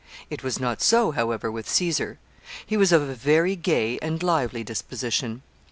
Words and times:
It 0.31 0.41
was 0.41 0.59
not 0.59 0.81
so, 0.81 1.11
however, 1.11 1.51
with 1.51 1.69
Caesar. 1.69 2.17
He 2.65 2.75
was 2.75 2.91
of 2.91 3.03
a 3.03 3.13
very 3.13 3.55
gay 3.55 3.99
and 3.99 4.23
lively 4.23 4.63
disposition. 4.63 5.43